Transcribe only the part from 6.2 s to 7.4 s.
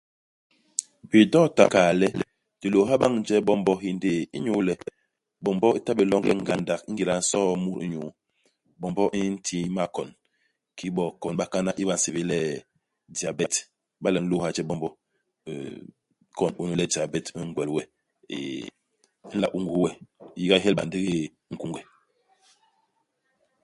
ngandak ingéda i